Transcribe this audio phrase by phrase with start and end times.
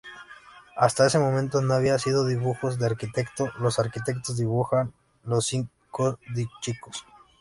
[0.77, 4.91] Hasta ese momento habían sido dibujos de arquitecto, los arquitectos dibujan,
[5.25, 7.13] los chicos dibujan...